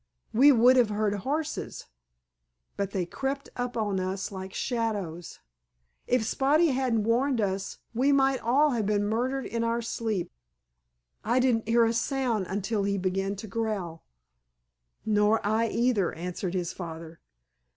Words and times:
We 0.33 0.51
would 0.51 0.77
have 0.77 0.89
heard 0.89 1.13
horses, 1.13 1.85
but 2.75 2.89
they 2.89 3.05
crept 3.05 3.49
up 3.55 3.77
on 3.77 3.99
us 3.99 4.31
like 4.31 4.51
shadows. 4.51 5.37
If 6.07 6.25
Spotty 6.25 6.69
hadn't 6.69 7.03
warned 7.03 7.39
us 7.39 7.77
we 7.93 8.11
might 8.11 8.39
all 8.39 8.71
have 8.71 8.87
been 8.87 9.03
murdered 9.05 9.45
in 9.45 9.63
our 9.63 9.83
sleep. 9.83 10.31
I 11.23 11.39
didn't 11.39 11.67
hear 11.67 11.85
a 11.85 11.93
sound 11.93 12.47
until 12.49 12.81
he 12.81 12.97
began 12.97 13.35
to 13.35 13.47
growl." 13.47 14.03
"Nor 15.05 15.39
I 15.45 15.67
either," 15.67 16.11
answered 16.13 16.55
his 16.55 16.73
father. 16.73 17.19